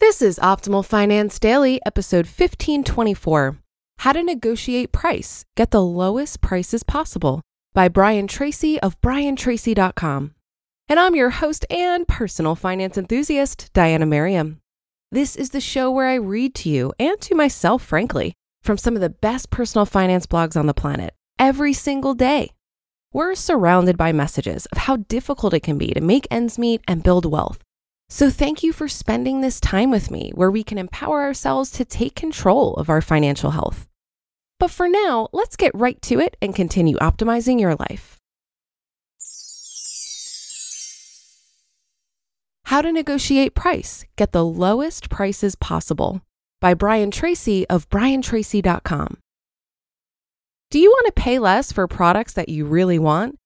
[0.00, 3.58] This is Optimal Finance Daily, episode 1524
[3.98, 7.42] How to Negotiate Price, Get the Lowest Prices Possible
[7.74, 10.34] by Brian Tracy of briantracy.com.
[10.88, 14.60] And I'm your host and personal finance enthusiast, Diana Merriam.
[15.12, 18.94] This is the show where I read to you and to myself, frankly, from some
[18.94, 22.52] of the best personal finance blogs on the planet every single day.
[23.12, 27.02] We're surrounded by messages of how difficult it can be to make ends meet and
[27.02, 27.58] build wealth.
[28.12, 31.84] So, thank you for spending this time with me where we can empower ourselves to
[31.84, 33.86] take control of our financial health.
[34.58, 38.18] But for now, let's get right to it and continue optimizing your life.
[42.64, 46.20] How to Negotiate Price Get the Lowest Prices Possible
[46.60, 49.18] by Brian Tracy of briantracy.com.
[50.70, 53.39] Do you want to pay less for products that you really want?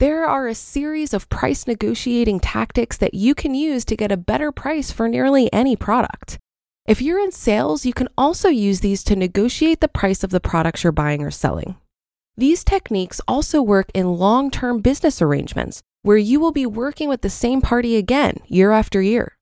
[0.00, 4.16] There are a series of price negotiating tactics that you can use to get a
[4.16, 6.38] better price for nearly any product.
[6.86, 10.40] If you're in sales, you can also use these to negotiate the price of the
[10.40, 11.76] products you're buying or selling.
[12.34, 17.20] These techniques also work in long term business arrangements where you will be working with
[17.20, 19.36] the same party again year after year.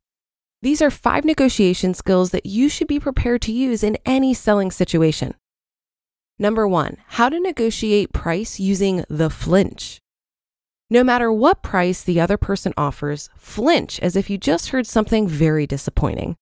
[0.61, 4.73] These are five negotiation skills that you should be prepared to use in any selling
[4.73, 5.35] situation.
[6.37, 10.01] Number one, how to negotiate price using the flinch.
[10.91, 15.29] No matter what price the other person offers, flinch as if you just heard something
[15.29, 16.37] very disappointing.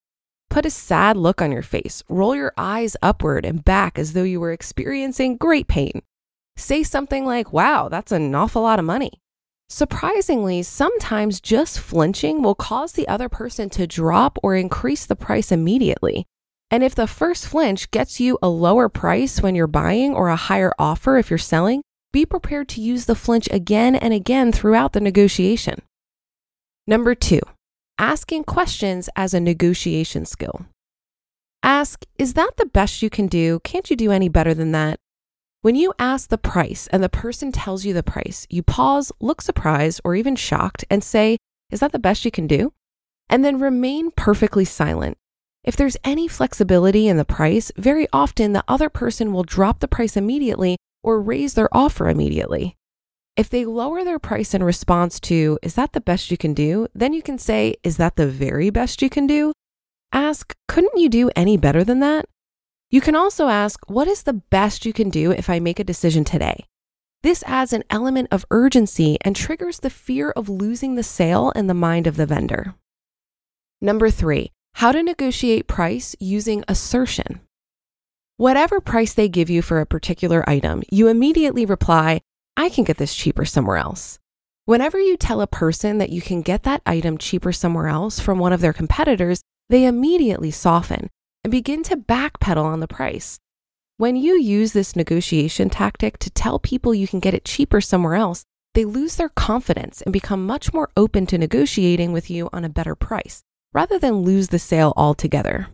[0.50, 4.22] Put a sad look on your face, roll your eyes upward and back as though
[4.22, 6.00] you were experiencing great pain.
[6.56, 9.20] Say something like, wow, that's an awful lot of money.
[9.68, 15.50] Surprisingly, sometimes just flinching will cause the other person to drop or increase the price
[15.50, 16.24] immediately.
[16.70, 20.36] And if the first flinch gets you a lower price when you're buying or a
[20.36, 21.82] higher offer if you're selling,
[22.16, 25.82] be prepared to use the flinch again and again throughout the negotiation.
[26.86, 27.42] Number two,
[27.98, 30.64] asking questions as a negotiation skill.
[31.62, 33.60] Ask, is that the best you can do?
[33.64, 34.98] Can't you do any better than that?
[35.60, 39.42] When you ask the price and the person tells you the price, you pause, look
[39.42, 41.36] surprised or even shocked, and say,
[41.70, 42.72] Is that the best you can do?
[43.28, 45.18] And then remain perfectly silent.
[45.64, 49.88] If there's any flexibility in the price, very often the other person will drop the
[49.88, 52.76] price immediately or raise their offer immediately.
[53.36, 56.88] If they lower their price in response to, is that the best you can do?
[56.94, 59.52] Then you can say, is that the very best you can do?
[60.12, 62.26] Ask, couldn't you do any better than that?
[62.90, 65.84] You can also ask, what is the best you can do if I make a
[65.84, 66.66] decision today?
[67.22, 71.66] This adds an element of urgency and triggers the fear of losing the sale in
[71.66, 72.74] the mind of the vendor.
[73.80, 77.40] Number three, how to negotiate price using assertion.
[78.38, 82.20] Whatever price they give you for a particular item, you immediately reply,
[82.54, 84.18] I can get this cheaper somewhere else.
[84.66, 88.38] Whenever you tell a person that you can get that item cheaper somewhere else from
[88.38, 91.08] one of their competitors, they immediately soften
[91.44, 93.38] and begin to backpedal on the price.
[93.96, 98.16] When you use this negotiation tactic to tell people you can get it cheaper somewhere
[98.16, 98.44] else,
[98.74, 102.68] they lose their confidence and become much more open to negotiating with you on a
[102.68, 103.40] better price,
[103.72, 105.68] rather than lose the sale altogether.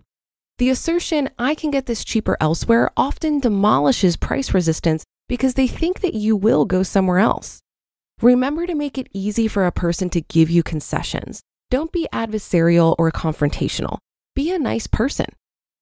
[0.62, 6.02] The assertion, I can get this cheaper elsewhere, often demolishes price resistance because they think
[6.02, 7.62] that you will go somewhere else.
[8.20, 11.42] Remember to make it easy for a person to give you concessions.
[11.68, 13.98] Don't be adversarial or confrontational.
[14.36, 15.26] Be a nice person.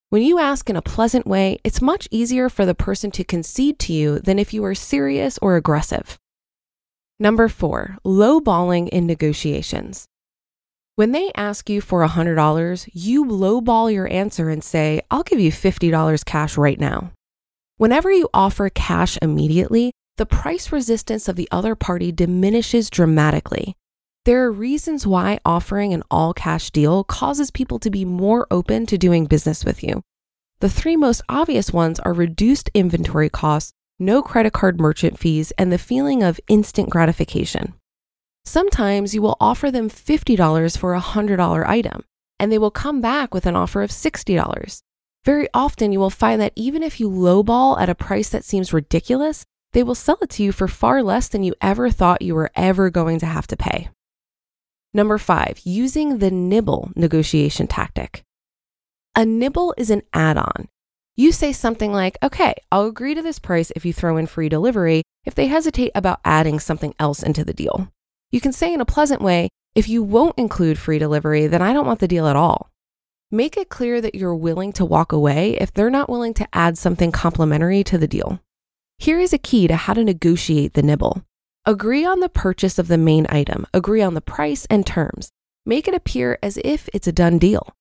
[0.09, 3.79] When you ask in a pleasant way, it's much easier for the person to concede
[3.81, 6.17] to you than if you are serious or aggressive.
[7.19, 10.07] Number four, lowballing in negotiations.
[11.01, 15.51] When they ask you for $100, you lowball your answer and say, I'll give you
[15.51, 17.13] $50 cash right now.
[17.79, 23.75] Whenever you offer cash immediately, the price resistance of the other party diminishes dramatically.
[24.27, 28.85] There are reasons why offering an all cash deal causes people to be more open
[28.85, 30.03] to doing business with you.
[30.59, 35.73] The three most obvious ones are reduced inventory costs, no credit card merchant fees, and
[35.73, 37.73] the feeling of instant gratification.
[38.45, 42.05] Sometimes you will offer them $50 for a $100 item,
[42.39, 44.83] and they will come back with an offer of $60.
[45.25, 48.73] Very often, you will find that even if you lowball at a price that seems
[48.73, 52.35] ridiculous, they will sell it to you for far less than you ever thought you
[52.35, 53.89] were ever going to have to pay.
[54.93, 58.25] Number five, using the nibble negotiation tactic.
[59.15, 60.69] A nibble is an add on.
[61.17, 64.49] You say something like, okay, I'll agree to this price if you throw in free
[64.49, 67.93] delivery if they hesitate about adding something else into the deal.
[68.31, 71.73] You can say in a pleasant way, if you won't include free delivery, then I
[71.73, 72.71] don't want the deal at all.
[73.31, 76.79] Make it clear that you're willing to walk away if they're not willing to add
[76.79, 78.41] something complimentary to the deal.
[78.99, 81.25] Here is a key to how to negotiate the nibble.
[81.65, 85.31] Agree on the purchase of the main item, agree on the price and terms.
[85.65, 87.75] Make it appear as if it's a done deal.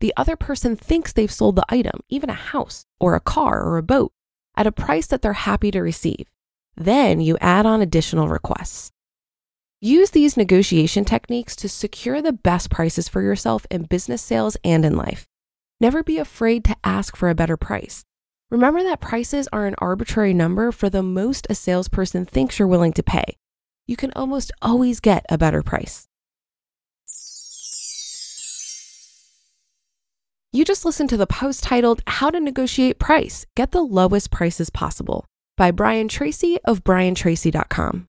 [0.00, 3.76] The other person thinks they've sold the item, even a house or a car or
[3.76, 4.12] a boat,
[4.56, 6.26] at a price that they're happy to receive.
[6.76, 8.90] Then you add on additional requests.
[9.84, 14.82] Use these negotiation techniques to secure the best prices for yourself in business sales and
[14.82, 15.26] in life.
[15.78, 18.02] Never be afraid to ask for a better price.
[18.50, 22.94] Remember that prices are an arbitrary number for the most a salesperson thinks you're willing
[22.94, 23.36] to pay.
[23.86, 26.08] You can almost always get a better price.
[30.50, 34.70] You just listened to the post titled How to Negotiate Price Get the Lowest Prices
[34.70, 35.26] Possible
[35.58, 38.08] by Brian Tracy of briantracy.com.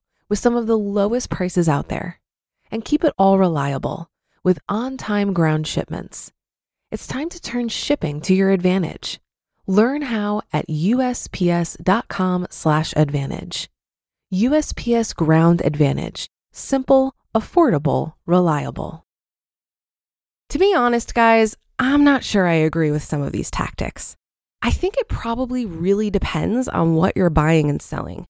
[0.31, 2.21] with some of the lowest prices out there.
[2.71, 4.09] And keep it all reliable
[4.45, 6.31] with on time ground shipments.
[6.89, 9.19] It's time to turn shipping to your advantage.
[9.67, 13.69] Learn how at USPS.com/slash advantage.
[14.33, 16.29] USPS Ground Advantage.
[16.53, 19.05] Simple, affordable, reliable.
[20.47, 24.15] To be honest, guys, I'm not sure I agree with some of these tactics.
[24.61, 28.27] I think it probably really depends on what you're buying and selling.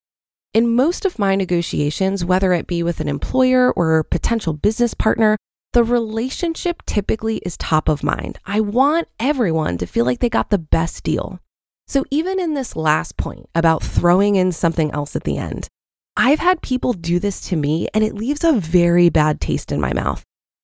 [0.54, 5.38] In most of my negotiations, whether it be with an employer or potential business partner,
[5.72, 8.38] the relationship typically is top of mind.
[8.46, 11.40] I want everyone to feel like they got the best deal.
[11.88, 15.70] So, even in this last point about throwing in something else at the end,
[16.18, 19.80] I've had people do this to me and it leaves a very bad taste in
[19.80, 20.22] my mouth.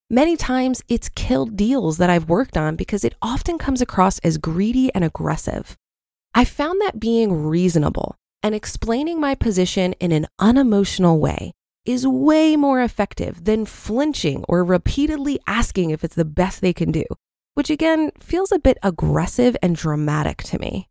[0.09, 4.37] Many times it's killed deals that I've worked on because it often comes across as
[4.37, 5.77] greedy and aggressive.
[6.35, 11.53] I found that being reasonable and explaining my position in an unemotional way
[11.85, 16.91] is way more effective than flinching or repeatedly asking if it's the best they can
[16.91, 17.05] do,
[17.53, 20.89] which again feels a bit aggressive and dramatic to me.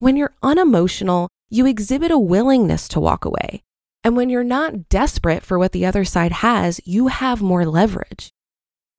[0.00, 3.62] When you're unemotional, you exhibit a willingness to walk away.
[4.02, 8.30] And when you're not desperate for what the other side has, you have more leverage.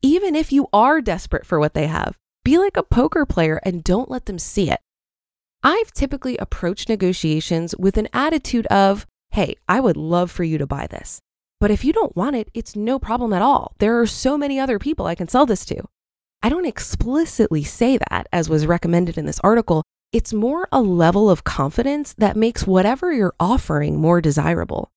[0.02, 3.84] Even if you are desperate for what they have, be like a poker player and
[3.84, 4.80] don't let them see it.
[5.68, 10.68] I've typically approached negotiations with an attitude of, hey, I would love for you to
[10.68, 11.20] buy this.
[11.60, 13.74] But if you don't want it, it's no problem at all.
[13.80, 15.82] There are so many other people I can sell this to.
[16.44, 19.82] I don't explicitly say that, as was recommended in this article,
[20.16, 24.90] It's more a level of confidence that makes whatever you're offering more desirable.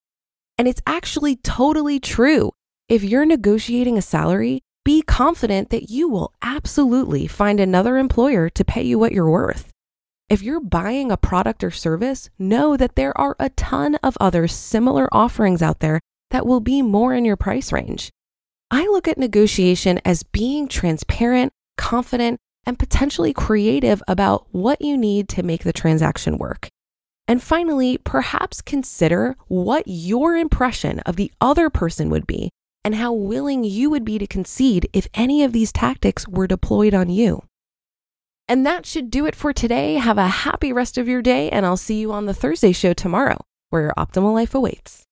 [0.56, 2.52] And it's actually totally true.
[2.88, 8.64] If you're negotiating a salary, be confident that you will absolutely find another employer to
[8.64, 9.72] pay you what you're worth.
[10.28, 14.47] If you're buying a product or service, know that there are a ton of other
[14.47, 18.11] similar offerings out there that will be more in your price range.
[18.70, 25.30] I look at negotiation as being transparent, confident, and potentially creative about what you need
[25.30, 26.68] to make the transaction work.
[27.26, 32.50] And finally, perhaps consider what your impression of the other person would be
[32.85, 36.92] and how willing you would be to concede if any of these tactics were deployed
[36.92, 37.42] on you.
[38.49, 39.95] And that should do it for today.
[39.95, 42.95] Have a happy rest of your day, and I'll see you on the Thursday show
[42.95, 45.07] tomorrow, where your optimal life awaits.